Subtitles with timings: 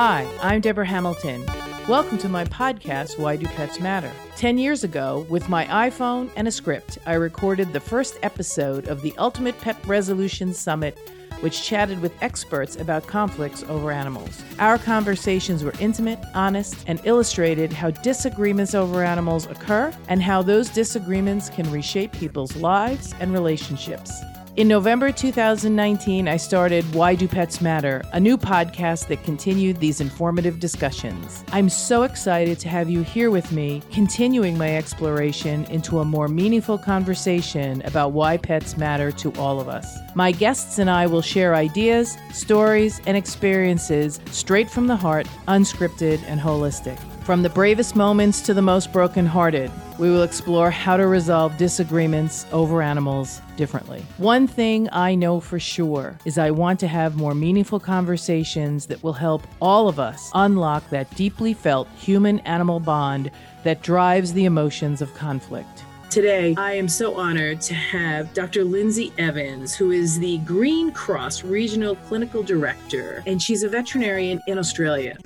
[0.00, 1.44] Hi, I'm Deborah Hamilton.
[1.88, 4.12] Welcome to my podcast, Why Do Pets Matter?
[4.36, 9.02] Ten years ago, with my iPhone and a script, I recorded the first episode of
[9.02, 10.96] the Ultimate Pet Resolution Summit,
[11.40, 14.40] which chatted with experts about conflicts over animals.
[14.60, 20.68] Our conversations were intimate, honest, and illustrated how disagreements over animals occur and how those
[20.68, 24.12] disagreements can reshape people's lives and relationships.
[24.58, 30.00] In November 2019, I started Why Do Pets Matter, a new podcast that continued these
[30.00, 31.44] informative discussions.
[31.52, 36.26] I'm so excited to have you here with me, continuing my exploration into a more
[36.26, 39.96] meaningful conversation about why pets matter to all of us.
[40.16, 46.20] My guests and I will share ideas, stories, and experiences straight from the heart, unscripted
[46.26, 46.98] and holistic.
[47.28, 52.46] From the bravest moments to the most brokenhearted, we will explore how to resolve disagreements
[52.52, 54.02] over animals differently.
[54.16, 59.02] One thing I know for sure is I want to have more meaningful conversations that
[59.02, 63.30] will help all of us unlock that deeply felt human animal bond
[63.62, 65.84] that drives the emotions of conflict.
[66.08, 68.64] Today, I am so honored to have Dr.
[68.64, 75.18] Lindsay Evans, who is the Greencross Regional Clinical Director, and she's a veterinarian in Australia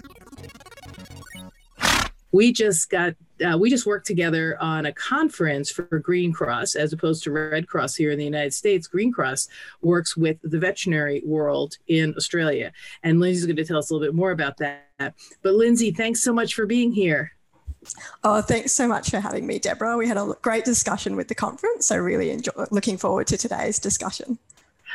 [2.32, 7.22] we just got uh, we just worked together on a conference for Greencross as opposed
[7.24, 8.88] to Red Cross here in the United States.
[8.88, 9.48] Greencross
[9.80, 12.72] works with the veterinary world in Australia.
[13.02, 15.14] And Lindsay's going to tell us a little bit more about that.
[15.42, 17.32] But Lindsay, thanks so much for being here.
[18.22, 19.96] Oh, thanks so much for having me, Deborah.
[19.96, 21.86] We had a great discussion with the conference.
[21.86, 24.38] So, really enjoy, looking forward to today's discussion.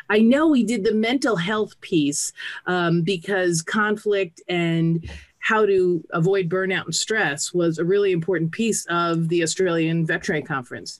[0.09, 2.31] I know we did the mental health piece
[2.65, 5.09] um, because conflict and
[5.47, 10.43] how to avoid burnout and stress was a really important piece of the Australian Veterinary
[10.43, 10.99] Conference.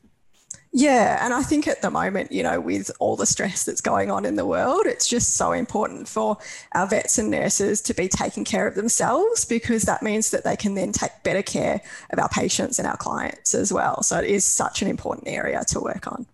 [0.72, 4.10] Yeah, and I think at the moment, you know, with all the stress that's going
[4.10, 6.38] on in the world, it's just so important for
[6.74, 10.56] our vets and nurses to be taking care of themselves because that means that they
[10.56, 11.82] can then take better care
[12.12, 14.02] of our patients and our clients as well.
[14.02, 16.26] So it is such an important area to work on.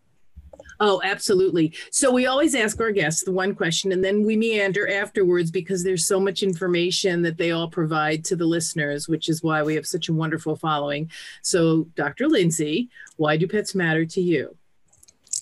[0.80, 1.74] Oh, absolutely.
[1.92, 5.84] So we always ask our guests the one question and then we meander afterwards because
[5.84, 9.76] there's so much information that they all provide to the listeners, which is why we
[9.76, 11.10] have such a wonderful following.
[11.42, 12.28] So, Dr.
[12.28, 14.56] Lindsay, why do pets matter to you?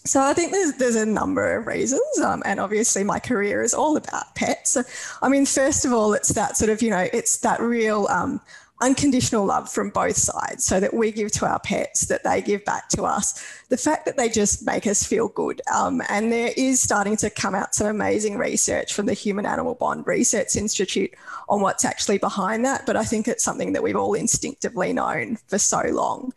[0.04, 3.76] So I think there's there's a number of reasons, um, and obviously my career is
[3.76, 4.72] all about pets.
[4.72, 4.84] So,
[5.22, 8.42] I mean, first of all, it's that sort of you know it's that real um,
[8.82, 12.66] unconditional love from both sides so that we give to our pets, that they give
[12.66, 13.44] back to us.
[13.70, 15.62] The fact that they just make us feel good.
[15.74, 19.76] Um, and there is starting to come out some amazing research from the Human Animal
[19.76, 21.12] Bond Research Institute
[21.48, 22.86] on what's actually behind that.
[22.86, 26.34] But I think it's something that we've all instinctively known for so long.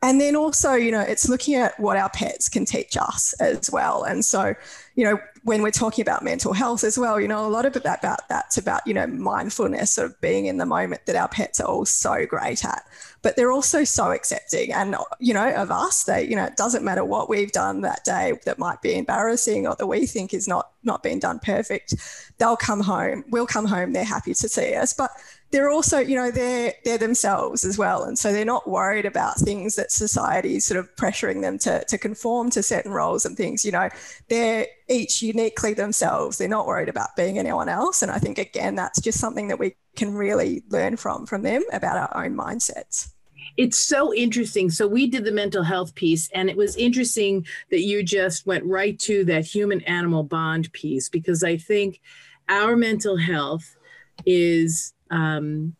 [0.00, 3.68] And then also, you know, it's looking at what our pets can teach us as
[3.70, 4.04] well.
[4.04, 4.54] And so,
[4.94, 7.72] you know, when we're talking about mental health as well, you know, a lot of
[7.72, 11.26] that about that's about, you know, mindfulness sort of being in the moment that our
[11.26, 12.84] pets are all so great at.
[13.22, 16.84] But they're also so accepting and, you know, of us, they, you know, it doesn't
[16.84, 20.46] matter what we've done that day that might be embarrassing or that we think is
[20.46, 21.94] not not being done perfect.
[22.36, 24.92] They'll come home, we'll come home, they're happy to see us.
[24.92, 25.10] But
[25.50, 29.38] they're also, you know, they're they're themselves as well, and so they're not worried about
[29.38, 33.36] things that society is sort of pressuring them to to conform to certain roles and
[33.36, 33.64] things.
[33.64, 33.88] You know,
[34.28, 36.38] they're each uniquely themselves.
[36.38, 39.58] They're not worried about being anyone else, and I think again that's just something that
[39.58, 43.10] we can really learn from from them about our own mindsets
[43.58, 44.70] it's so interesting.
[44.70, 48.64] So we did the mental health piece, and it was interesting that you just went
[48.64, 52.00] right to that human animal bond piece because I think
[52.48, 53.76] our mental health
[54.24, 55.74] is um,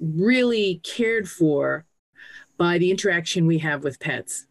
[0.00, 1.84] really cared for
[2.58, 4.46] by the interaction we have with pets.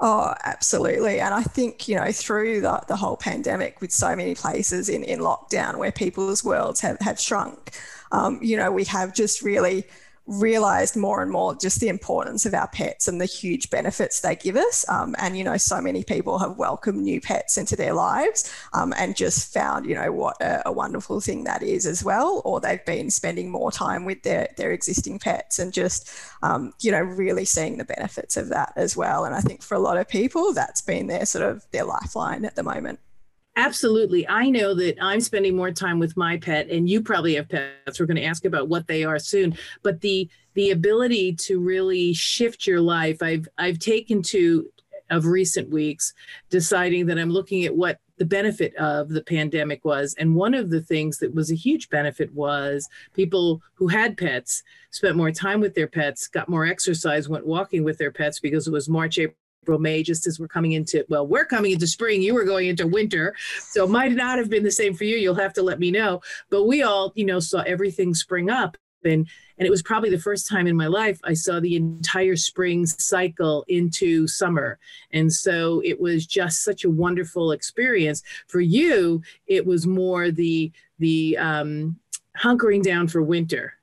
[0.00, 1.20] Oh, absolutely.
[1.20, 5.04] And I think, you know, through the, the whole pandemic with so many places in,
[5.04, 7.70] in lockdown where people's worlds have, have shrunk,
[8.12, 9.86] um, you know, we have just really
[10.26, 14.34] realized more and more just the importance of our pets and the huge benefits they
[14.34, 14.88] give us.
[14.88, 18.94] Um, and, you know, so many people have welcomed new pets into their lives um,
[18.96, 22.40] and just found, you know, what a, a, wonderful thing that is as well.
[22.44, 26.10] Or they've been spending more time with their, their existing pets and just,
[26.42, 29.24] um, you know, really seeing the benefits of that as well.
[29.24, 32.44] And I think for a lot of people, that's been their sort of their lifeline
[32.44, 32.98] at the moment.
[33.56, 34.26] Absolutely.
[34.28, 38.00] I know that I'm spending more time with my pet and you probably have pets.
[38.00, 42.14] We're going to ask about what they are soon, but the the ability to really
[42.14, 43.22] shift your life.
[43.22, 44.68] I've I've taken to
[45.10, 46.12] of recent weeks
[46.50, 50.14] deciding that I'm looking at what the benefit of the pandemic was.
[50.18, 54.62] And one of the things that was a huge benefit was people who had pets
[54.90, 58.66] spent more time with their pets, got more exercise, went walking with their pets because
[58.66, 59.36] it was March, April
[59.78, 62.86] May, just as we're coming into, well, we're coming into spring, you were going into
[62.86, 63.34] winter.
[63.58, 65.16] So it might not have been the same for you.
[65.16, 66.20] You'll have to let me know.
[66.50, 68.76] But we all, you know, saw everything spring up.
[69.04, 69.28] And,
[69.58, 72.86] and it was probably the first time in my life I saw the entire spring
[72.86, 74.78] cycle into summer.
[75.12, 78.22] And so it was just such a wonderful experience.
[78.48, 81.98] For you, it was more the, the um,
[82.38, 83.74] hunkering down for winter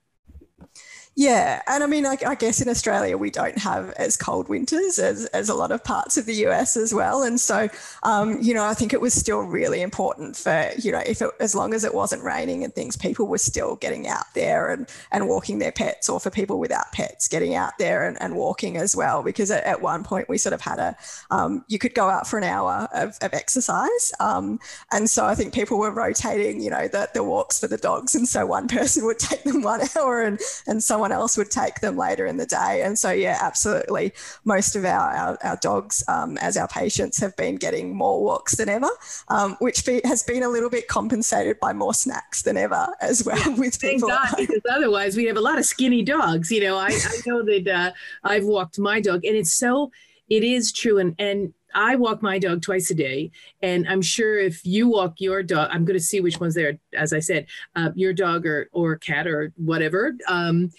[1.16, 4.98] yeah, and I mean, I, I, guess in Australia we don't have as cold winters
[4.98, 7.68] as, as a lot of parts of the US as well, and so
[8.04, 11.30] um, you know I think it was still really important for you know if it,
[11.42, 14.88] as long as it wasn't raining and things, people were still getting out there and
[15.12, 18.78] and walking their pets, or for people without pets, getting out there and, and walking
[18.78, 19.22] as well.
[19.22, 20.96] Because at, at one point we sort of had a
[21.30, 24.62] um, you could go out for an hour of, of exercise, um,
[24.94, 28.16] and so I think people were rotating, you know, the, the walks for the dogs,
[28.16, 31.50] and so one person would take them one hour and and so someone else would
[31.50, 32.84] take them later in the day.
[32.84, 34.14] And so, yeah, absolutely.
[34.46, 38.56] Most of our, our, our dogs, um, as our patients, have been getting more walks
[38.58, 38.90] than ever,
[39.30, 43.26] um, which be, has been a little bit compensated by more snacks than ever as
[43.26, 46.52] well yeah, with Thank God, because otherwise we have a lot of skinny dogs.
[46.52, 47.92] You know, I, I know that uh,
[48.24, 49.92] I've walked my dog, and it's so,
[50.30, 51.00] it is true.
[51.00, 53.32] And, and, I walk my dog twice a day,
[53.62, 56.78] and I'm sure if you walk your dog, I'm going to see which one's there.
[56.94, 57.46] As I said,
[57.78, 60.18] uh, your dog or or cat or whatever.
[60.28, 60.70] Um,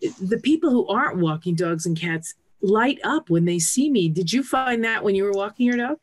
[0.00, 4.08] the people who aren't walking dogs and cats light up when they see me.
[4.08, 5.98] Did you find that when you were walking your dog?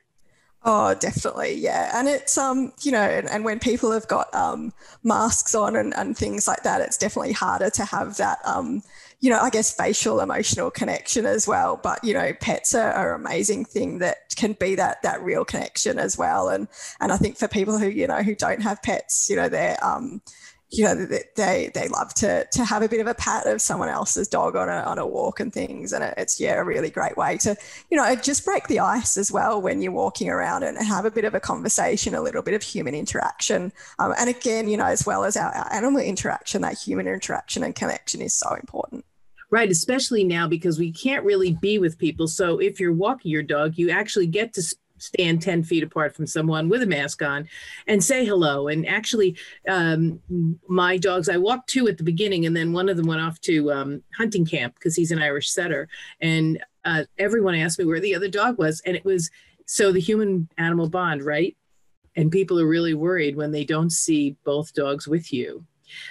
[0.68, 1.92] Oh, definitely, yeah.
[1.94, 5.94] And it's um, you know, and, and when people have got um masks on and,
[5.96, 8.82] and things like that, it's definitely harder to have that um,
[9.20, 11.80] you know, I guess facial emotional connection as well.
[11.82, 16.00] But you know, pets are, are amazing thing that can be that that real connection
[16.00, 16.50] as well.
[16.50, 16.68] And
[17.00, 19.78] and I think for people who you know who don't have pets, you know, they're
[19.86, 20.22] um,
[20.72, 20.96] you know
[21.36, 24.56] they they love to to have a bit of a pat of someone else's dog
[24.56, 25.94] on a on a walk and things.
[25.94, 27.56] And it's yeah a really great way to
[27.90, 31.12] you know just break the ice as well when you're walking around and have a
[31.12, 33.72] bit of a conversation a little bit of human interaction.
[34.00, 37.64] Um, and again you know as well as our, our animal interaction that human interaction
[37.64, 39.06] and connection is so important.
[39.52, 42.28] Right, especially now because we can't really be with people.
[42.28, 46.28] So if you're walking your dog, you actually get to stand 10 feet apart from
[46.28, 47.48] someone with a mask on
[47.88, 48.68] and say hello.
[48.68, 49.38] And actually,
[49.68, 50.20] um,
[50.68, 53.40] my dogs, I walked two at the beginning, and then one of them went off
[53.42, 55.88] to um, hunting camp because he's an Irish setter.
[56.20, 58.82] And uh, everyone asked me where the other dog was.
[58.86, 59.30] And it was
[59.66, 61.56] so the human animal bond, right?
[62.16, 65.66] And people are really worried when they don't see both dogs with you.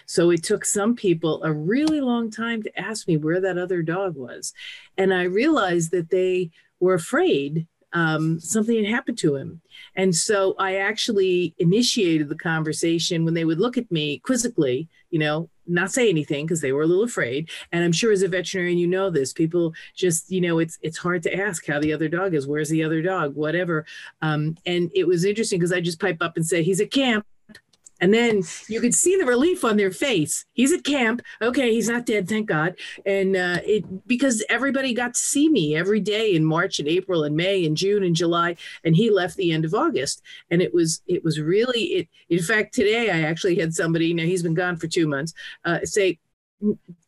[0.07, 3.83] So it took some people a really long time to ask me where that other
[3.83, 4.53] dog was.
[4.97, 6.51] And I realized that they
[6.81, 9.61] were afraid um, something had happened to him.
[9.97, 15.21] And so I actually initiated the conversation when they would look at me quizzically, you
[15.21, 17.49] know, not say anything because they were a little afraid.
[17.73, 19.33] And I'm sure as a veterinarian, you know this.
[19.33, 22.47] People just, you know, it's it's hard to ask how the other dog is.
[22.47, 23.35] Where's the other dog?
[23.35, 23.87] Whatever.
[24.21, 27.25] Um, and it was interesting because I just pipe up and say he's at camp.
[28.01, 30.45] And then you could see the relief on their face.
[30.53, 31.23] He's at camp.
[31.41, 32.77] Okay, he's not dead, thank God.
[33.07, 37.25] And uh, it because everybody got to see me every day in March and April
[37.25, 40.23] and May and June and July, and he left the end of August.
[40.51, 42.09] And it was it was really it.
[42.29, 44.13] In fact, today I actually had somebody.
[44.13, 45.35] Now he's been gone for two months.
[45.65, 46.19] Uh, say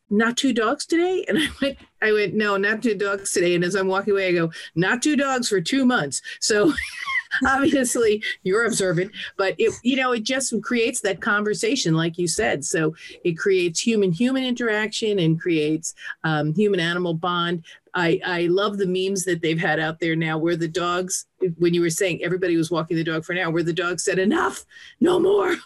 [0.09, 3.65] not two dogs today and i went i went no not two dogs today and
[3.65, 6.73] as i'm walking away i go not two dogs for two months so
[7.47, 12.65] obviously you're observant but it you know it just creates that conversation like you said.
[12.65, 17.65] So it creates human human interaction and creates um, human animal bond.
[17.95, 21.27] I, I love the memes that they've had out there now where the dogs
[21.59, 24.01] when you were saying everybody was walking the dog for an hour where the dog
[24.01, 24.65] said enough
[25.01, 25.57] no more.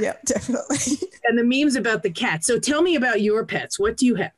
[0.00, 0.76] Yeah definitely.
[1.26, 3.78] And the memes about the cats so tell me about your pets.
[3.78, 4.32] What do you have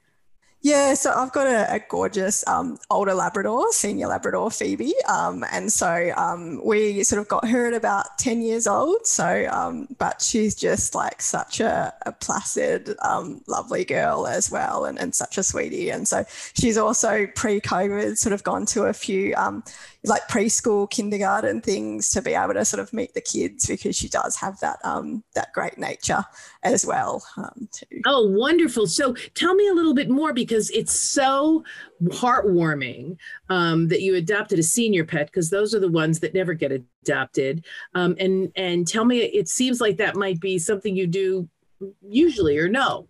[0.62, 4.94] yeah, so I've got a, a gorgeous um, older Labrador, senior Labrador, Phoebe.
[5.08, 9.04] Um, and so um, we sort of got her at about 10 years old.
[9.04, 14.84] So, um, but she's just like such a, a placid, um, lovely girl as well,
[14.84, 15.90] and, and such a sweetie.
[15.90, 19.64] And so she's also pre COVID sort of gone to a few um,
[20.04, 24.08] like preschool, kindergarten things to be able to sort of meet the kids because she
[24.08, 24.78] does have that
[25.34, 26.24] that great nature
[26.64, 27.24] as well.
[27.36, 27.68] Um.
[28.06, 28.86] Oh, wonderful!
[28.86, 31.64] So tell me a little bit more because it's so
[32.04, 33.16] heartwarming
[33.48, 36.72] um, that you adopted a senior pet because those are the ones that never get
[36.72, 37.64] adopted.
[37.94, 41.48] Um, and and tell me, it seems like that might be something you do
[42.00, 43.08] usually or no.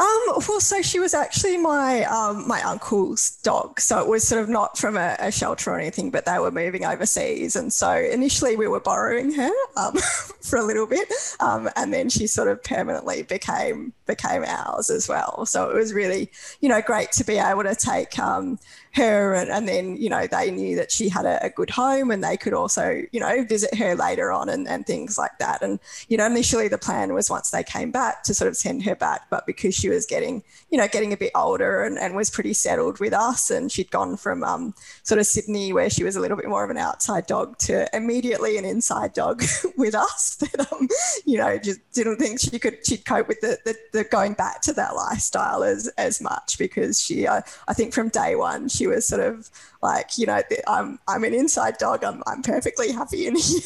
[0.00, 4.40] Um, well, so she was actually my um, my uncle's dog, so it was sort
[4.42, 7.90] of not from a, a, shelter or anything, but they were moving overseas, and so
[7.90, 9.94] initially we were borrowing her um,
[10.40, 15.06] for a little bit, um, and then she sort of permanently became became ours as
[15.06, 15.44] well.
[15.44, 16.30] So it was really,
[16.62, 18.58] you know, great to be able to take um,
[18.92, 22.10] her and, and then you know they knew that she had a, a, good home
[22.10, 25.62] and they could also you know visit her later on and, and things like that.
[25.62, 25.78] And
[26.08, 28.96] you know initially the plan was once they came back to sort of send her
[28.96, 32.30] back but because she was getting you know getting a bit older and, and was
[32.30, 36.16] pretty settled with us and she'd gone from um, sort of sydney where she was
[36.16, 39.42] a little bit more of an outside dog to immediately an inside dog
[39.76, 40.88] with us that um,
[41.24, 44.60] you know just didn't think she could she'd cope with the, the, the going back
[44.60, 48.79] to that lifestyle as as much because she uh, i think from day one she
[48.86, 49.50] was sort of
[49.82, 52.04] like, you know, I'm I'm an inside dog.
[52.04, 53.60] I'm I'm perfectly happy in here.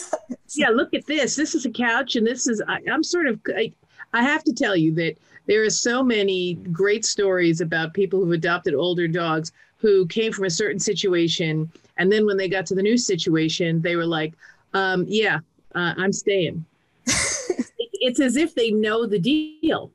[0.54, 1.36] yeah, look at this.
[1.36, 3.40] This is a couch, and this is I, am sort of.
[3.48, 3.72] I,
[4.12, 5.16] I have to tell you that
[5.46, 10.44] there are so many great stories about people who've adopted older dogs who came from
[10.44, 14.34] a certain situation, and then when they got to the new situation, they were like,
[14.72, 15.40] um, "Yeah,
[15.74, 16.64] uh, I'm staying."
[17.06, 19.90] it's as if they know the deal.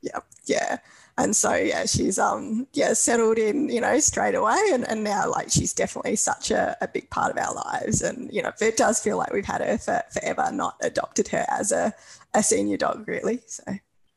[0.00, 0.78] Yeah, yeah
[1.22, 5.30] and so yeah she's um yeah settled in you know straight away and, and now
[5.30, 8.76] like she's definitely such a, a big part of our lives and you know it
[8.76, 11.94] does feel like we've had her for forever not adopted her as a,
[12.34, 13.62] a senior dog really so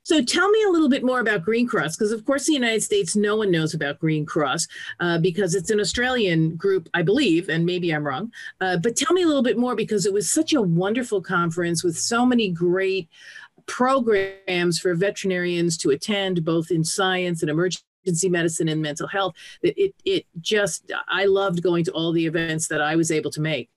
[0.05, 3.15] so tell me a little bit more about Greencross, because of course, the United States,
[3.15, 4.67] no one knows about Greencross
[5.00, 8.31] uh, because it's an Australian group, I believe, and maybe I'm wrong.
[8.62, 11.83] Uh, but tell me a little bit more because it was such a wonderful conference
[11.83, 13.09] with so many great
[13.67, 19.36] programs for veterinarians to attend, both in science and emergency medicine and mental health.
[19.63, 23.31] That It, it just, I loved going to all the events that I was able
[23.31, 23.69] to make.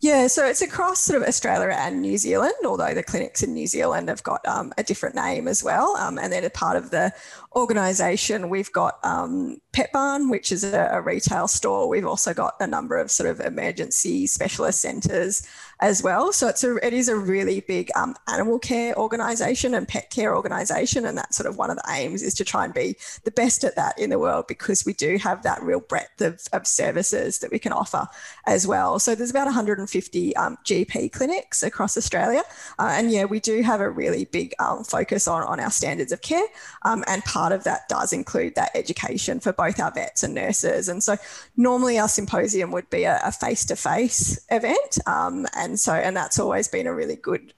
[0.00, 3.66] Yeah, so it's across sort of Australia and New Zealand, although the clinics in New
[3.66, 5.96] Zealand have got um, a different name as well.
[5.96, 7.12] Um, and then a part of the
[7.56, 11.88] organisation, we've got um, Petbarn, which is a, a, retail store.
[11.88, 15.46] We've also got a number of sort of emergency specialist centres
[15.80, 16.32] as well.
[16.32, 20.34] So it's a it is a really big um, animal care organisation and pet care
[20.36, 23.30] organisation, and that's sort of one of the aims is to try and be the
[23.30, 26.66] best at that in the world because we do have that real breadth of, of
[26.66, 28.08] services that we can offer
[28.46, 28.98] as well.
[28.98, 32.42] So there's about 150 um, GP clinics across Australia,
[32.78, 36.12] uh, and yeah, we do have a really big um, focus on on our standards
[36.12, 36.46] of care,
[36.82, 40.88] um, and part of that does include that education for both our vets and nurses.
[40.88, 41.16] And so
[41.56, 46.40] normally our symposium would be a face to face event, um, and so and that's
[46.40, 47.54] always been a really good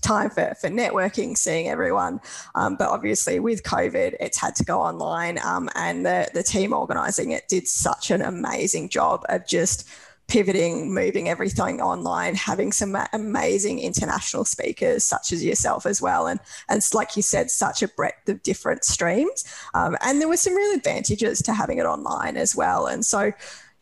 [0.00, 2.20] time for, for networking, seeing everyone.
[2.54, 5.38] Um, but obviously, with COVID, it's had to go online.
[5.44, 9.86] Um, and the, the team organising it did such an amazing job of just
[10.28, 16.26] pivoting, moving everything online, having some amazing international speakers such as yourself as well.
[16.26, 19.44] And, and like you said, such a breadth of different streams.
[19.74, 22.86] Um, and there were some real advantages to having it online as well.
[22.86, 23.32] And so,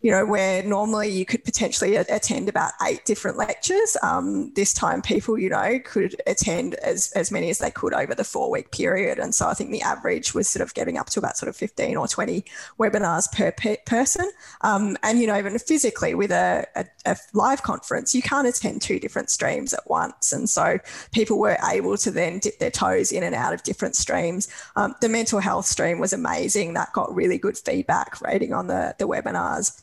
[0.07, 3.97] you know, where normally you could potentially attend about eight different lectures.
[4.05, 8.15] Um, this time, people, you know, could attend as, as many as they could over
[8.15, 9.19] the four week period.
[9.19, 11.57] And so I think the average was sort of getting up to about sort of
[11.57, 12.45] 15 or 20
[12.79, 14.31] webinars per, per person.
[14.61, 18.83] Um, and, you know, even physically with a, a, a live conference, you can't attend
[18.83, 20.33] two different streams at once.
[20.33, 20.79] And so
[21.11, 24.47] people were able to then dip their toes in and out of different streams.
[24.77, 26.75] Um, the mental health stream was amazing.
[26.75, 29.83] That got really good feedback rating on the, the webinars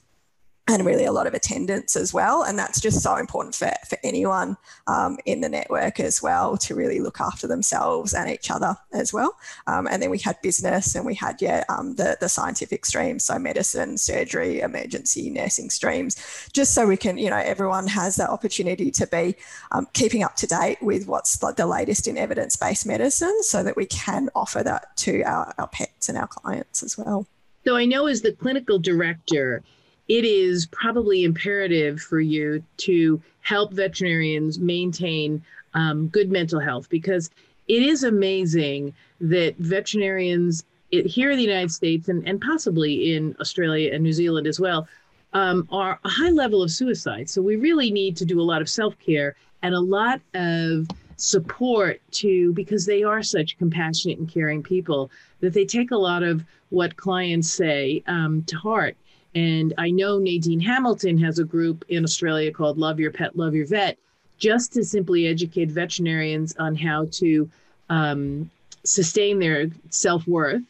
[0.68, 2.44] and really a lot of attendance as well.
[2.44, 4.56] And that's just so important for, for anyone
[4.88, 9.12] um, in the network as well to really look after themselves and each other as
[9.12, 9.36] well.
[9.68, 13.26] Um, and then we had business and we had, yeah, um, the, the scientific streams,
[13.26, 18.30] so medicine, surgery, emergency, nursing streams, just so we can, you know, everyone has that
[18.30, 19.36] opportunity to be
[19.74, 23.76] um, keeping up to date with what's the latest in evidence based medicine so that
[23.76, 27.28] we can offer that to our, our pets and our clients as well.
[27.66, 29.62] So I know as the clinical director,
[30.08, 35.44] it is probably imperative for you to help veterinarians maintain
[35.74, 37.30] um, good mental health because
[37.68, 43.36] it is amazing that veterinarians it, here in the United States and, and possibly in
[43.40, 44.88] Australia and New Zealand as well
[45.34, 47.30] um, are a high level of suicide.
[47.30, 50.88] So we really need to do a lot of self care and a lot of
[51.16, 56.22] support to because they are such compassionate and caring people that they take a lot
[56.22, 58.98] of what clients say um, to heart
[59.36, 63.56] and I know Nadine Hamilton has a group in Australia called Love Your Pet, Love
[63.56, 63.98] Your Vet,
[64.38, 67.50] just to simply educate veterinarians on how to
[67.90, 68.50] um,
[68.84, 70.62] sustain their self worth,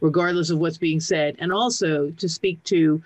[0.00, 3.02] regardless of what's being said, and also to speak to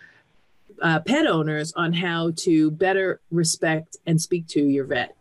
[0.83, 5.17] uh, pet owners on how to better respect and speak to your vet.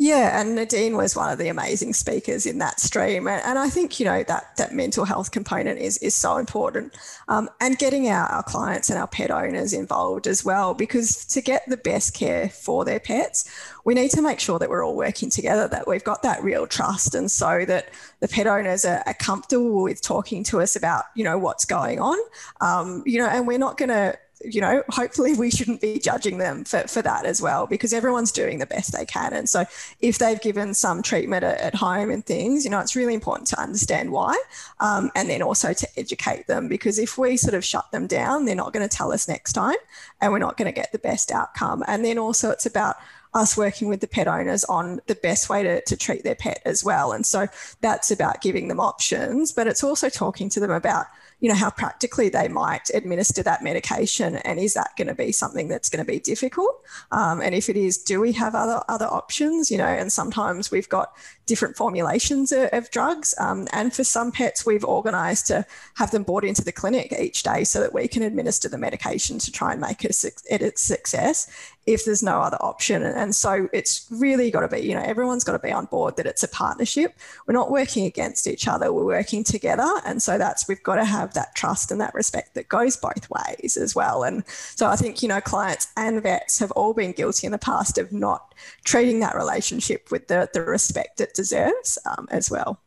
[0.00, 3.98] Yeah, and Nadine was one of the amazing speakers in that stream, and, I think
[3.98, 8.28] you know that that mental health component is is so important, um, and getting our,
[8.28, 12.48] our clients and our pet owners involved as well, because to get the best care
[12.48, 13.50] for their pets,
[13.84, 16.68] we need to make sure that we're all working together, that we've got that real
[16.68, 17.88] trust, and so that
[18.20, 21.98] the pet owners are, are comfortable with talking to us about you know what's going
[21.98, 22.18] on,
[22.60, 26.38] um, you know, and we're not going to you know, hopefully we shouldn't be judging
[26.38, 29.32] them for, for that as well, because everyone's doing the best they can.
[29.32, 29.64] And so
[30.00, 33.48] if they've given some treatment at, at home and things, you know, it's really important
[33.48, 34.40] to understand why
[34.80, 38.44] um, and then also to educate them, because if we sort of shut them down,
[38.44, 39.76] they're not going to tell us next time
[40.20, 41.82] and we're not going to get the best outcome.
[41.86, 42.96] And then also it's about
[43.34, 46.60] us working with the pet owners on the best way to, to treat their pet
[46.64, 47.12] as well.
[47.12, 47.46] And so
[47.80, 51.06] that's about giving them options, but it's also talking to them about
[51.40, 55.30] you know, how practically they might administer that medication, and is that going to be
[55.30, 56.82] something that's going to be difficult?
[57.12, 59.70] Um, and if it is, do we have other other options?
[59.70, 61.12] You know, and sometimes we've got
[61.48, 66.22] different formulations of, of drugs, um, and for some pets, we've organised to have them
[66.22, 69.72] brought into the clinic each day so that we can administer the medication to try
[69.72, 73.02] and make it a success if there's no other option.
[73.02, 76.18] And so it's really got to be, you know, everyone's got to be on board
[76.18, 77.18] that it's a partnership.
[77.46, 79.88] We're not working against each other, we're working together.
[80.04, 83.30] And so that's, we've got to have that trust and that respect that goes both
[83.30, 84.22] ways as well.
[84.22, 87.58] And so I think, you know, clients and vets have all been guilty in the
[87.58, 92.80] past of not treating that relationship with the, the respect it deserves um, as well.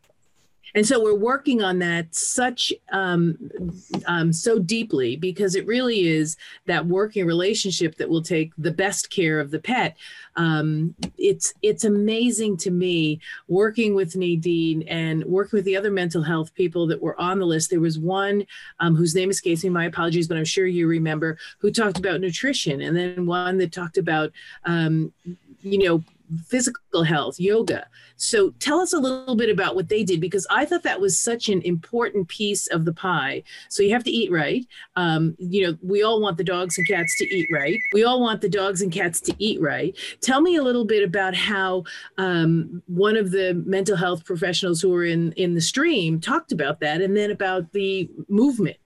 [0.74, 3.38] And so we're working on that such um,
[4.06, 9.10] um, so deeply because it really is that working relationship that will take the best
[9.10, 9.98] care of the pet.
[10.38, 16.24] Um, it's it's amazing to me working with nadine and working with the other mental
[16.24, 17.70] health people that were on the list.
[17.70, 18.46] There was one
[18.80, 19.70] um, whose name escapes me.
[19.70, 23.72] My apologies but i'm sure you remember who talked about nutrition and then one that
[23.72, 24.32] talked about
[24.66, 25.12] um,
[25.62, 26.04] you know
[26.48, 27.88] physical health, yoga.
[28.16, 31.18] So tell us a little bit about what they did because I thought that was
[31.18, 33.44] such an important piece of the pie.
[33.70, 34.66] So you have to eat right.
[34.96, 37.80] Um, you know, we all want the dogs and cats to eat right.
[37.94, 39.98] We all want the dogs and cats to eat right.
[40.22, 41.84] Tell me a little bit about how
[42.18, 46.80] um, one of the mental health professionals who were in in the stream talked about
[46.82, 48.78] that, and then about the movement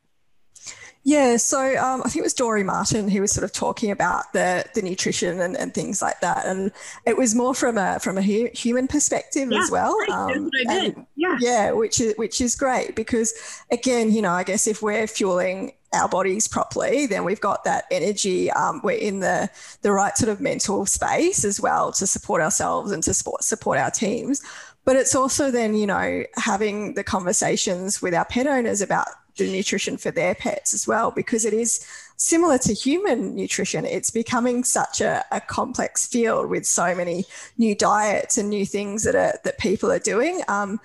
[1.07, 4.33] yeah, so um, I think it was Dory Martin who was sort of talking about
[4.33, 6.71] the the nutrition and, and things like that, and
[7.05, 9.95] it was more from a from a human perspective yeah, as well.
[10.11, 13.35] Um, and, yeah, yeah, which is which is great because
[13.71, 17.85] again, you know, I guess if we're fueling our bodies properly, then we've got that
[17.91, 18.49] energy.
[18.49, 19.47] Um, we're in the
[19.83, 23.77] the right sort of mental space as well to support ourselves and to support support
[23.77, 24.41] our teams.
[24.85, 29.51] But it's also then, you know, having the conversations with our pet owners about the
[29.51, 31.85] nutrition for their pets as well, because it is
[32.17, 33.85] similar to human nutrition.
[33.85, 37.25] It's becoming such a, a, complex field with so many
[37.57, 40.41] new diets and new things that are that people are doing.
[40.47, 40.79] Um,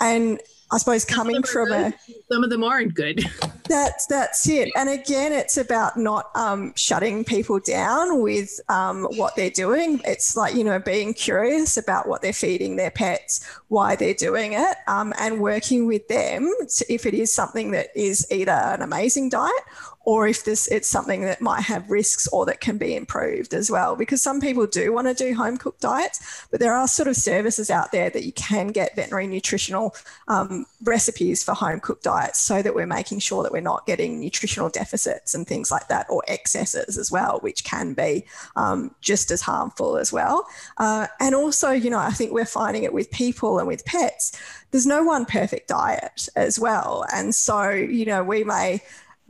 [0.00, 0.40] and
[0.72, 1.94] I suppose coming from good.
[1.94, 3.22] a some of them aren't good.
[3.68, 4.70] That's that's it.
[4.76, 10.00] And again, it's about not um, shutting people down with um, what they're doing.
[10.04, 14.52] It's like you know being curious about what they're feeding their pets, why they're doing
[14.52, 18.82] it, um, and working with them to, if it is something that is either an
[18.82, 19.52] amazing diet
[20.06, 23.70] or if this it's something that might have risks or that can be improved as
[23.70, 27.08] well because some people do want to do home cooked diets but there are sort
[27.08, 29.94] of services out there that you can get veterinary nutritional
[30.28, 34.18] um, recipes for home cooked diets so that we're making sure that we're not getting
[34.18, 39.30] nutritional deficits and things like that or excesses as well which can be um, just
[39.30, 40.46] as harmful as well.
[40.78, 44.38] Uh, and also you know i think we're finding it with people and with pets
[44.70, 47.04] there's no one perfect diet as well.
[47.14, 48.82] And so you know we may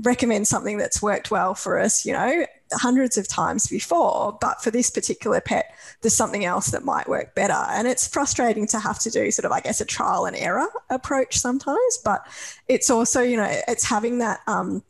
[0.02, 4.36] recommend something that's worked well for us, you know, hundreds of times before.
[4.40, 7.64] But for this particular pet, there's something else that might work better.
[7.70, 10.68] And it's frustrating to have to do sort of, I guess, a trial and error
[10.90, 11.98] approach sometimes.
[12.04, 12.26] But
[12.68, 14.40] it's also, you know, it's having that.
[14.46, 14.82] Um,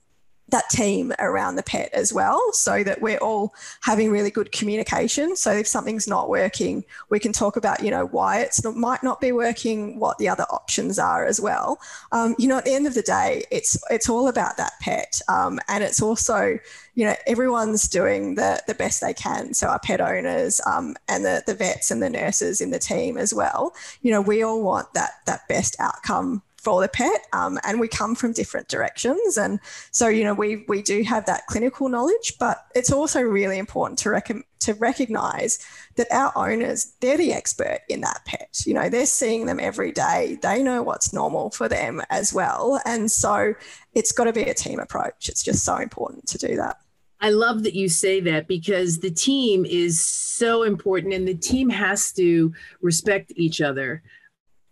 [0.48, 5.37] that team around the pet as well so that we're all having really good communication.
[5.37, 9.20] So if something's not working we can talk about you know why it might not
[9.20, 11.78] be working what the other options are as well.
[12.12, 15.20] Um, you know at the end of the day it's it's all about that pet
[15.28, 16.59] um, and it's also
[16.94, 19.54] you know everyone's doing the the best they can.
[19.54, 23.16] So our pet owners um, and the the vets and the nurses in the team
[23.16, 23.74] as well.
[24.02, 27.87] You know we all want that that best outcome for the pet um, and we
[27.87, 29.37] come from different directions.
[29.37, 29.61] And
[29.92, 34.00] so you know we we do have that clinical knowledge but it's also really important
[34.00, 38.62] to rec- to recognize that our owners they're the expert in that pet.
[38.66, 40.38] You know they're seeing them every day.
[40.42, 42.81] They know what's normal for them as well.
[42.85, 43.55] And so
[43.94, 45.29] it's got to be a team approach.
[45.29, 46.79] It's just so important to do that.
[47.20, 51.70] I love that you say that because the team is so important and the team
[51.70, 52.52] has to
[52.83, 54.02] respect each other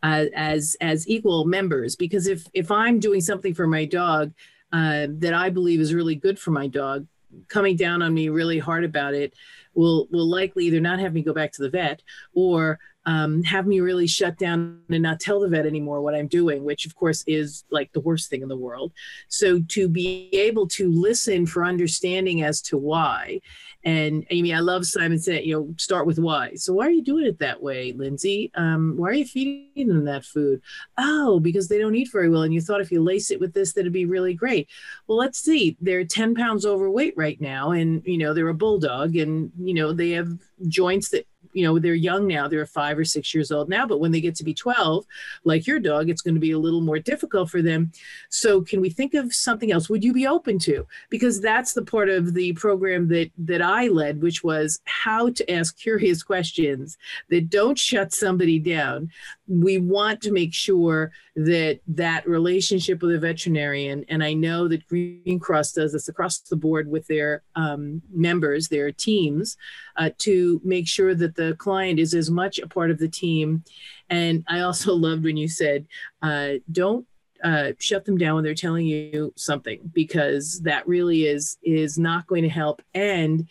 [0.04, 4.32] uh, as as equal members because if if I'm doing something for my dog
[4.72, 7.06] uh, that I believe is really good for my dog
[7.48, 9.34] coming down on me really hard about it
[9.72, 12.02] will will likely either not have me go back to the vet
[12.34, 16.28] or um, have me really shut down and not tell the vet anymore what I'm
[16.28, 18.92] doing, which of course is like the worst thing in the world.
[19.28, 23.40] So to be able to listen for understanding as to why,
[23.85, 26.55] and Amy, I love Simon said, you know, start with why.
[26.55, 28.51] So why are you doing it that way, Lindsay?
[28.55, 30.62] Um, why are you feeding them that food?
[30.97, 33.53] Oh, because they don't eat very well, and you thought if you lace it with
[33.53, 34.68] this, that'd be really great.
[35.07, 35.77] Well, let's see.
[35.81, 39.92] They're 10 pounds overweight right now, and you know they're a bulldog, and you know
[39.92, 43.68] they have joints that you know they're young now they're five or six years old
[43.68, 45.06] now but when they get to be 12
[45.44, 47.92] like your dog it's going to be a little more difficult for them.
[48.28, 49.88] So can we think of something else?
[49.88, 50.86] Would you be open to?
[51.10, 55.50] Because that's the part of the program that that i led which was how to
[55.50, 56.98] ask curious questions
[57.30, 59.10] that don't shut somebody down.
[59.46, 64.87] We want to make sure that that relationship with a veterinarian and i know that
[64.87, 69.57] green cross does this across the board with their um, members their teams
[69.97, 73.64] uh, to make sure that the client is as much a part of the team
[74.11, 75.87] and i also loved when you said
[76.23, 77.05] uh, don't
[77.42, 82.27] uh, shut them down when they're telling you something because that really is is not
[82.29, 83.49] going to help and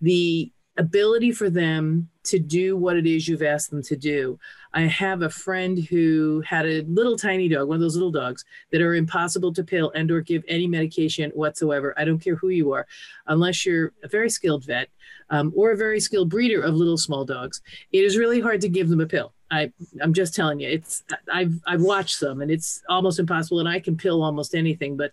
[0.00, 4.38] the ability for them to do what it is you've asked them to do.
[4.76, 8.44] I have a friend who had a little tiny dog, one of those little dogs
[8.70, 11.94] that are impossible to pill and or give any medication whatsoever.
[11.96, 12.86] I don't care who you are,
[13.26, 14.90] unless you're a very skilled vet
[15.30, 17.62] um, or a very skilled breeder of little small dogs.
[17.90, 19.32] It is really hard to give them a pill.
[19.50, 23.60] I, I'm just telling you, it's I've I've watched some and it's almost impossible.
[23.60, 25.12] And I can pill almost anything, but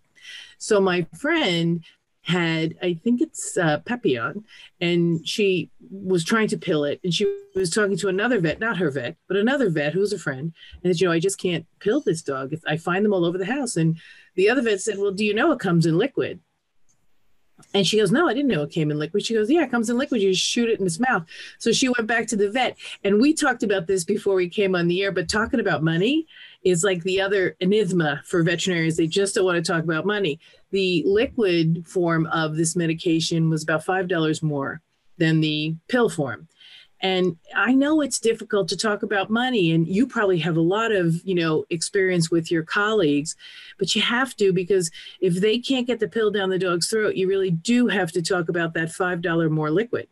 [0.58, 1.86] so my friend
[2.24, 4.46] had I think it's uh, Papillon,
[4.80, 8.78] and she was trying to pill it, and she was talking to another vet, not
[8.78, 11.66] her vet, but another vet who's a friend, and said, you know, I just can't
[11.80, 12.54] pill this dog.
[12.66, 13.98] I find them all over the house, and
[14.36, 16.40] the other vet said, well, do you know it comes in liquid?
[17.74, 19.26] And she goes, No, I didn't know it came in liquid.
[19.26, 20.22] She goes, Yeah, it comes in liquid.
[20.22, 21.26] You just shoot it in its mouth.
[21.60, 22.78] So she went back to the vet.
[23.04, 26.28] And we talked about this before we came on the air, but talking about money
[26.64, 28.98] is like the other enigma for veterinarians.
[28.98, 30.40] They just don't want to talk about money
[30.74, 34.82] the liquid form of this medication was about $5 more
[35.20, 36.48] than the pill form.
[37.00, 40.92] And I know it's difficult to talk about money, and you probably have a lot
[40.92, 43.36] of, you know, experience with your colleagues,
[43.78, 44.90] but you have to because
[45.22, 48.22] if they can't get the pill down the dog's throat, you really do have to
[48.22, 50.08] talk about that $5 more liquid.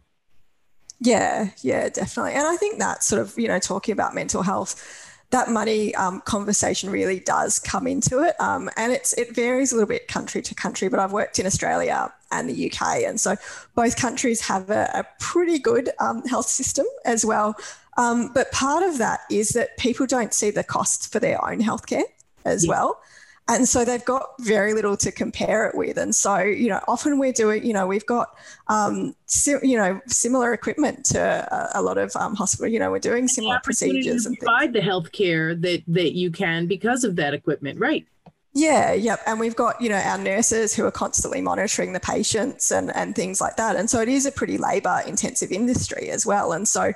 [0.99, 2.33] Yeah, yeah, definitely.
[2.33, 6.21] And I think that sort of, you know, talking about mental health that money um,
[6.21, 10.41] conversation really does come into it, um, and it's it varies a little bit country
[10.41, 10.87] to country.
[10.87, 13.35] But I've worked in Australia and the UK, and so
[13.75, 17.55] both countries have a, a pretty good um, health system as well.
[17.97, 21.59] Um, but part of that is that people don't see the costs for their own
[21.59, 22.03] healthcare
[22.45, 22.69] as yeah.
[22.69, 23.01] well.
[23.47, 25.97] And so they've got very little to compare it with.
[25.97, 28.33] And so, you know, often we're doing, you know, we've got,
[28.67, 32.91] um, si- you know, similar equipment to a, a lot of um, hospital, you know,
[32.91, 34.85] we're doing similar procedures and provide things.
[34.85, 38.05] the healthcare that, that you can because of that equipment, right?
[38.53, 39.21] Yeah, yep.
[39.25, 43.15] And we've got, you know, our nurses who are constantly monitoring the patients and, and
[43.15, 43.77] things like that.
[43.77, 46.51] And so it is a pretty labor intensive industry as well.
[46.51, 46.91] And so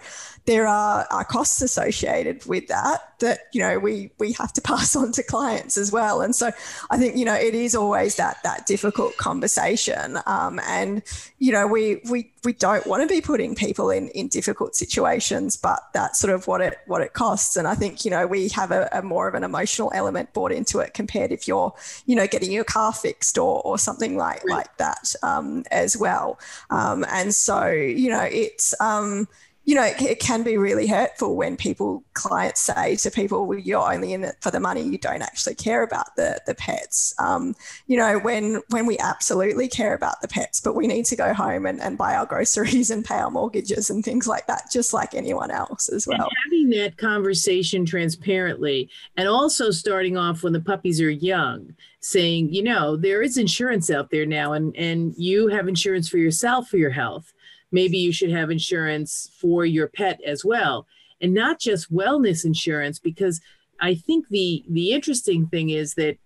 [0.45, 4.95] there are, are costs associated with that that you know we we have to pass
[4.95, 6.21] on to clients as well.
[6.21, 6.51] And so
[6.89, 10.17] i think you know it is always that that difficult conversation.
[10.25, 11.01] Um, and
[11.39, 15.58] you know we we we don't want to be putting people in in difficult situations
[15.58, 17.55] but that's sort of what it what it costs.
[17.55, 20.51] And i think you know we have a, a more of an emotional element brought
[20.51, 21.73] into it compared if you're
[22.05, 26.39] you know getting your car fixed or or something like like that um, as well.
[26.69, 29.27] Um, and so you know it's um,
[29.65, 33.58] you know, it, it, can be really hurtful when people, clients say to people, well,
[33.58, 37.15] you're only in it for the money, you don't actually care about the, the pets.
[37.17, 37.56] Um,
[37.88, 41.34] you know, when when we absolutely care about the pets, but we need to go
[41.34, 44.93] home and, and buy our groceries and pay our mortgages and things like that, just
[44.93, 46.21] like anyone else as well.
[46.21, 52.54] And having that conversation transparently and also starting off when the puppies are young, saying,
[52.54, 56.69] you know, there is insurance out there now and, and you have insurance for yourself
[56.69, 57.34] for your health
[57.79, 60.88] maybe you should have insurance for your pet as well
[61.21, 63.41] and not just wellness insurance because
[63.79, 66.17] i think the the interesting thing is that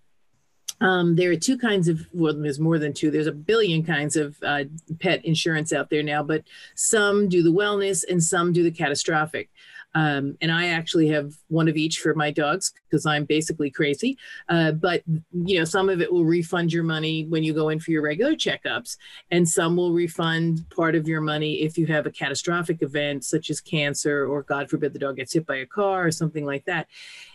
[0.80, 3.10] um, there are two kinds of, well, there's more than two.
[3.10, 4.64] There's a billion kinds of uh,
[4.98, 9.50] pet insurance out there now, but some do the wellness and some do the catastrophic.
[9.94, 14.16] Um, and I actually have one of each for my dogs because I'm basically crazy.
[14.48, 17.80] Uh, but you know, some of it will refund your money when you go in
[17.80, 18.96] for your regular checkups,
[19.30, 23.50] and some will refund part of your money if you have a catastrophic event such
[23.50, 26.64] as cancer or, God forbid, the dog gets hit by a car or something like
[26.66, 26.86] that.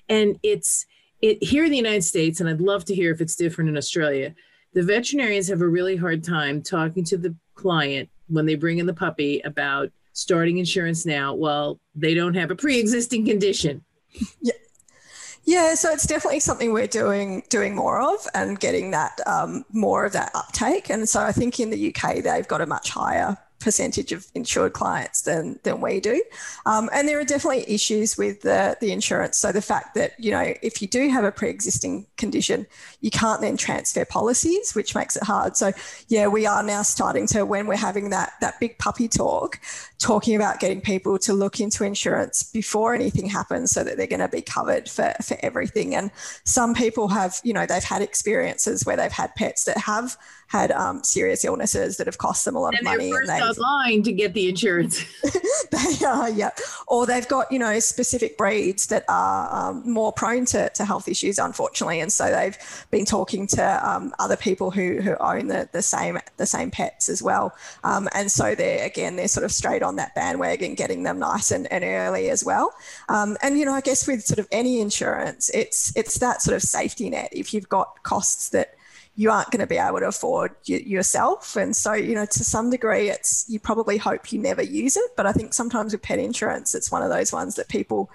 [0.09, 0.85] And it's
[1.21, 3.77] it here in the United States, and I'd love to hear if it's different in
[3.77, 4.35] Australia.
[4.73, 8.85] The veterinarians have a really hard time talking to the client when they bring in
[8.85, 13.83] the puppy about starting insurance now well they don't have a pre-existing condition.
[14.41, 14.53] Yeah.
[15.43, 20.05] Yeah so it's definitely something we're doing doing more of and getting that um, more
[20.05, 20.89] of that uptake.
[20.89, 24.73] And so i think in the uk they've got a much higher percentage of insured
[24.73, 26.23] clients than than we do.
[26.65, 29.37] Um, and there are definitely issues with the, the insurance.
[29.37, 32.67] So the fact that, you know, if you do have a pre-existing condition,
[33.01, 35.57] you can't then transfer policies, which makes it hard.
[35.57, 35.71] So
[36.07, 39.59] yeah, we are now starting to, when we're having that that big puppy talk,
[39.97, 44.19] talking about getting people to look into insurance before anything happens so that they're going
[44.19, 45.95] to be covered for, for everything.
[45.95, 46.11] And
[46.43, 50.17] some people have, you know, they've had experiences where they've had pets that have
[50.47, 53.11] had um, serious illnesses that have cost them a lot and of money.
[53.11, 55.03] and they're online to get the insurance.
[55.71, 56.51] they are, yeah.
[56.87, 61.07] Or they've got, you know, specific breeds that are um, more prone to, to health
[61.07, 61.99] issues, unfortunately.
[61.99, 62.57] And so they've
[62.91, 67.09] been talking to um, other people who, who own the, the same the same pets
[67.09, 67.53] as well.
[67.83, 71.51] Um, and so they're, again, they're sort of straight on that bandwagon, getting them nice
[71.51, 72.73] and, and early as well.
[73.09, 76.55] Um, and, you know, I guess with sort of any insurance, it's it's that sort
[76.55, 77.29] of safety net.
[77.31, 78.75] If you've got costs that
[79.15, 81.55] you aren't going to be able to afford y- yourself.
[81.55, 85.11] And so, you know, to some degree, it's you probably hope you never use it.
[85.15, 88.09] But I think sometimes with pet insurance, it's one of those ones that people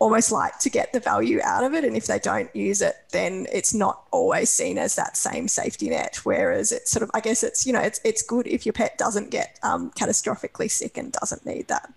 [0.00, 1.84] almost like to get the value out of it.
[1.84, 5.90] And if they don't use it, then it's not always seen as that same safety
[5.90, 6.20] net.
[6.22, 8.96] Whereas it's sort of, I guess it's, you know, it's, it's good if your pet
[8.96, 11.92] doesn't get um, catastrophically sick and doesn't need that.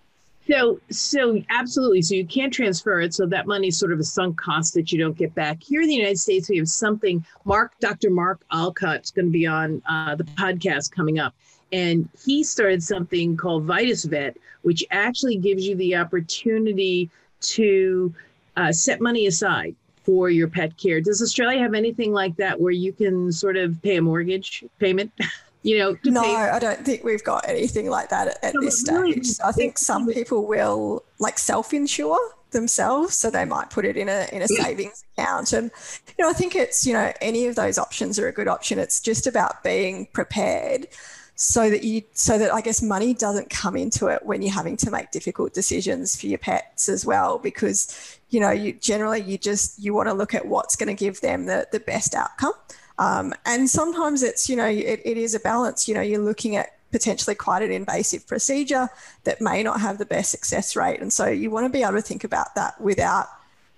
[0.52, 2.02] So, so absolutely.
[2.02, 3.14] So you can't transfer it.
[3.14, 5.62] So that money is sort of a sunk cost that you don't get back.
[5.62, 7.24] Here in the United States, we have something.
[7.46, 8.10] Mark, Dr.
[8.10, 11.34] Mark Olcott's going to be on uh, the podcast coming up,
[11.72, 17.08] and he started something called VitusVet, which actually gives you the opportunity
[17.40, 18.14] to
[18.58, 21.00] uh, set money aside for your pet care.
[21.00, 25.12] Does Australia have anything like that where you can sort of pay a mortgage payment?
[25.62, 29.28] you know no i don't think we've got anything like that at, at this stage.
[29.44, 32.18] I think some people will like self-insure
[32.50, 35.52] themselves so they might put it in a in a savings account.
[35.52, 35.70] And
[36.06, 38.78] you know i think it's you know any of those options are a good option.
[38.78, 40.86] It's just about being prepared
[41.34, 44.76] so that you so that i guess money doesn't come into it when you're having
[44.76, 49.38] to make difficult decisions for your pets as well because you know you generally you
[49.38, 52.52] just you want to look at what's going to give them the, the best outcome
[52.98, 55.88] um, and sometimes it's, you know, it, it is a balance.
[55.88, 58.88] You know, you're looking at potentially quite an invasive procedure
[59.24, 61.00] that may not have the best success rate.
[61.00, 63.26] And so you want to be able to think about that without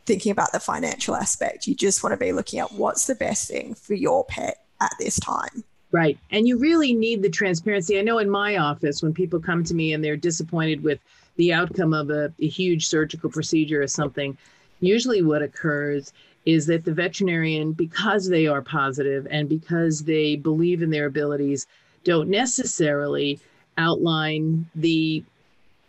[0.05, 1.67] thinking about the financial aspect.
[1.67, 4.93] You just want to be looking at what's the best thing for your pet at
[4.99, 5.65] this time.
[5.93, 6.19] Right.
[6.33, 7.99] And you really need the transparency.
[7.99, 10.99] I know in my office, when people come to me and they're disappointed with
[11.37, 14.37] the outcome of a, a huge surgical procedure or something,
[14.81, 16.13] usually what occurs
[16.47, 21.67] is that the veterinarian, because they are positive and because they believe in their abilities,
[22.05, 23.41] don't necessarily
[23.79, 25.25] outline the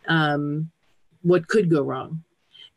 [0.08, 0.72] um,
[1.24, 2.24] what could go wrong.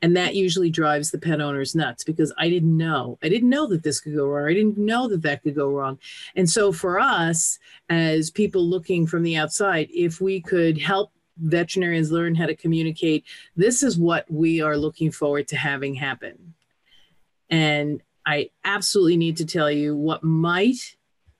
[0.00, 3.18] And that usually drives the pet owners nuts because I didn't know.
[3.22, 4.48] I didn't know that this could go wrong.
[4.48, 5.98] I didn't know that that could go wrong.
[6.36, 7.58] And so, for us,
[7.90, 13.24] as people looking from the outside, if we could help veterinarians learn how to communicate,
[13.56, 16.54] this is what we are looking forward to having happen
[17.50, 20.96] and I absolutely need to tell you what might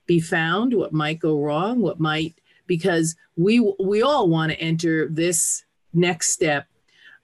[0.06, 5.08] be found, what might go wrong, what might because we we all want to enter
[5.08, 6.66] this next step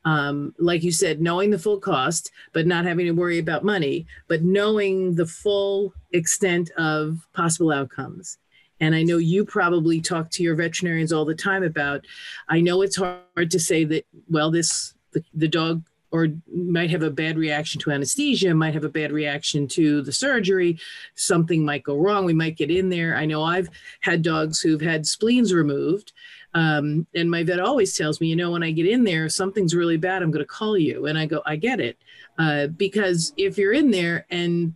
[0.05, 4.07] um, like you said, knowing the full cost, but not having to worry about money,
[4.29, 8.39] but knowing the full extent of possible outcomes.
[8.81, 12.05] And I know you probably talk to your veterinarians all the time about.
[12.49, 14.05] I know it's hard to say that.
[14.29, 15.83] Well, this the, the dog
[16.15, 20.13] or might have a bad reaction to anesthesia, might have a bad reaction to the
[20.13, 20.79] surgery.
[21.17, 22.25] Something might go wrong.
[22.25, 23.17] We might get in there.
[23.17, 26.13] I know I've had dogs who've had spleens removed.
[26.55, 29.75] Um, and my vet always tells me, you know, when I get in there, something's
[29.75, 31.07] really bad, I'm going to call you.
[31.07, 31.99] And I go, I get it.
[32.39, 34.73] Uh, because if you're in there and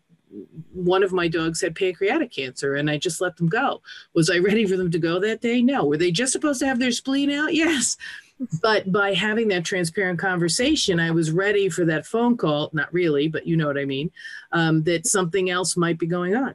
[0.72, 3.80] one of my dogs had pancreatic cancer and I just let them go.
[4.12, 5.62] Was I ready for them to go that day?
[5.62, 5.84] No.
[5.84, 7.54] Were they just supposed to have their spleen out?
[7.58, 7.96] Yes
[8.62, 12.70] but by having that transparent conversation, I was ready for that phone call.
[12.72, 14.10] Not really, but you know what I mean.
[14.52, 16.54] Um, that something else might be going on.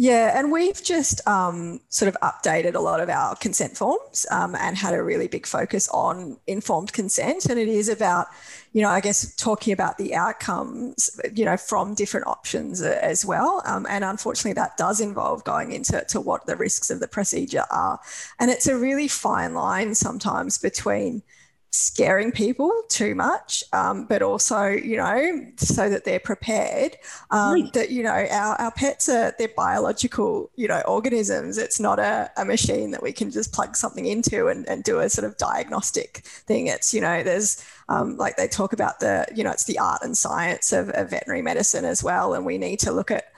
[0.00, 4.54] Yeah, and we've just um, sort of updated a lot of our consent forms um,
[4.54, 7.46] and had a really big focus on informed consent.
[7.46, 8.28] And it is about,
[8.72, 13.60] you know, I guess talking about the outcomes, you know, from different options as well.
[13.66, 17.64] Um, and unfortunately, that does involve going into to what the risks of the procedure
[17.72, 17.98] are.
[18.38, 21.24] And it's a really fine line sometimes between
[21.70, 26.96] scaring people too much, um, but also, you know, so that they're prepared.
[27.30, 27.72] Um, right.
[27.74, 31.58] That, you know, our, our pets are, they're biological, you know, organisms.
[31.58, 34.98] It's not a, a machine that we can just plug something into and, and do
[34.98, 36.68] a sort of diagnostic thing.
[36.68, 40.00] It's, you know, there's um, like they talk about the, you know, it's the art
[40.02, 42.34] and science of, of veterinary medicine as well.
[42.34, 43.32] And we need to look at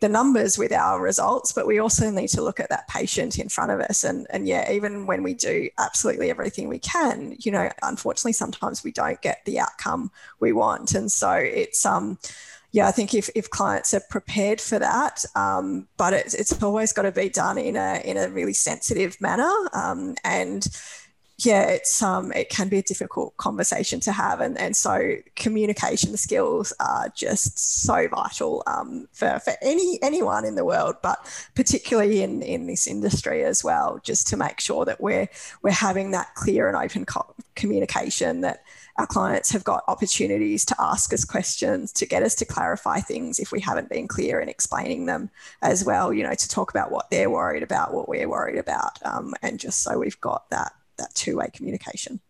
[0.00, 3.48] the numbers with our results, but we also need to look at that patient in
[3.48, 4.02] front of us.
[4.02, 8.82] And, and yeah, even when we do absolutely everything we can, you know, unfortunately, sometimes
[8.82, 10.10] we don't get the outcome
[10.40, 10.94] we want.
[10.94, 12.18] And so it's, um,
[12.72, 16.92] yeah, I think if, if clients are prepared for that, um, but it's, it's always
[16.92, 19.52] got to be done in a, in a really sensitive manner.
[19.74, 20.66] Um, and
[21.44, 26.16] yeah, it's um, it can be a difficult conversation to have, and and so communication
[26.16, 31.18] skills are just so vital um, for for any anyone in the world, but
[31.54, 35.28] particularly in in this industry as well, just to make sure that we're
[35.62, 38.62] we're having that clear and open co- communication that
[38.98, 43.38] our clients have got opportunities to ask us questions to get us to clarify things
[43.38, 45.30] if we haven't been clear in explaining them
[45.62, 48.98] as well you know to talk about what they're worried about what we're worried about
[49.04, 52.20] um, and just so we've got that that two-way communication.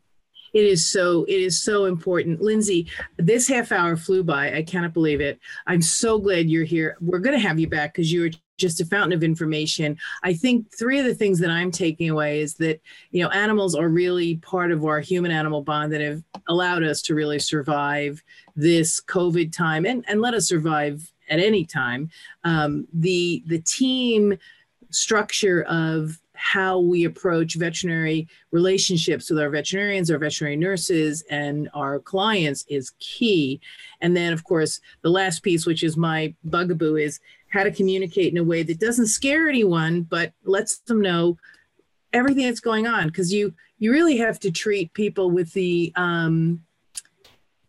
[0.53, 2.41] It is so it is so important.
[2.41, 4.53] Lindsay this half hour flew by.
[4.53, 5.39] I cannot believe it.
[5.67, 6.97] I'm so glad you're here.
[7.01, 9.97] We're going to have you back because you're just a fountain of information.
[10.25, 12.81] I think three of the things that i'm taking away is that
[13.11, 17.01] you know animals are really part of our human animal bond that have allowed us
[17.03, 18.23] to really survive
[18.57, 22.11] this covid time and, and let us survive at any time.
[22.45, 24.37] Um, the the team
[24.91, 31.99] structure of how we approach veterinary relationships with our veterinarians, our veterinary nurses, and our
[31.99, 33.61] clients is key.
[34.01, 38.33] And then, of course, the last piece, which is my bugaboo, is how to communicate
[38.33, 41.37] in a way that doesn't scare anyone, but lets them know
[42.15, 43.09] everything that's going on.
[43.09, 46.65] Because you you really have to treat people with the um,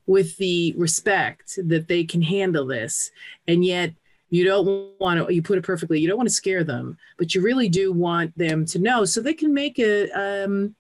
[0.08, 3.12] with the respect that they can handle this,
[3.50, 3.94] and yet
[4.32, 7.36] you don't want to you put it perfectly you don't want to scare them but
[7.36, 10.76] you really do want them to know so they can make a um,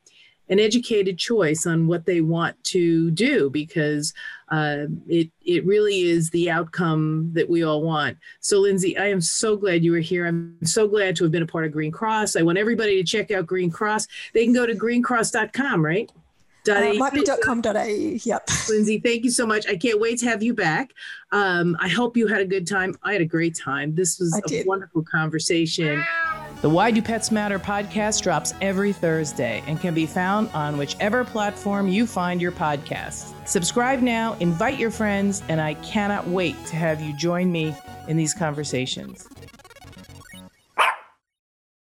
[0.51, 4.13] an educated choice on what they want to do because
[4.49, 8.17] uh, it it really is the outcome that we all want.
[8.41, 10.27] So, Lindsay, I am so glad you were here.
[10.27, 12.37] I'm so glad to have been a part of Greencross.
[12.37, 14.07] I want everybody to check out Greencross.
[14.33, 16.11] They can go to greencross.com, right?
[16.69, 17.13] Uh, might
[18.23, 18.49] Yep.
[18.69, 19.67] Lindsay, thank you so much.
[19.67, 20.93] I can't wait to have you back.
[21.31, 22.95] Um, I hope you had a good time.
[23.03, 23.95] I had a great time.
[23.95, 24.67] This was I a did.
[24.67, 26.03] wonderful conversation.
[26.61, 31.23] The Why Do Pets Matter podcast drops every Thursday and can be found on whichever
[31.23, 33.33] platform you find your podcasts.
[33.47, 37.75] Subscribe now, invite your friends, and I cannot wait to have you join me
[38.07, 39.27] in these conversations.